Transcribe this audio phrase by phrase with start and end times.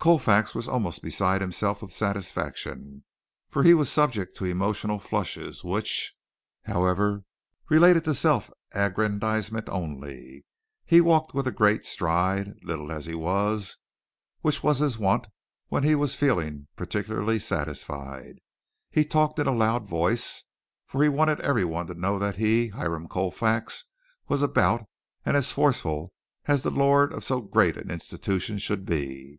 [0.00, 3.04] Colfax was almost beside himself with satisfaction,
[3.48, 6.12] for he was subject to emotional flushes which,
[6.64, 7.22] however,
[7.68, 10.44] related to self aggrandizement only.
[10.84, 13.76] He walked with a great stride (little as he was),
[14.40, 15.28] which was his wont
[15.68, 18.40] when he was feeling particularly satisfied.
[18.90, 20.42] He talked in a loud voice,
[20.84, 23.84] for he wanted everyone to know that he, Hiram Colfax,
[24.26, 24.82] was about
[25.24, 26.12] and as forceful
[26.46, 29.38] as the lord of so great an institution should be.